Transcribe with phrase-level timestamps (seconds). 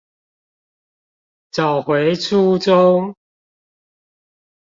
[1.51, 3.15] 找回初衷